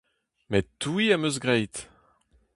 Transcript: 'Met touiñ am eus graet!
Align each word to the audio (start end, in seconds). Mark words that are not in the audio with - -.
'Met 0.49 0.67
touiñ 0.79 1.13
am 1.15 1.25
eus 1.27 1.37
graet! 1.43 1.75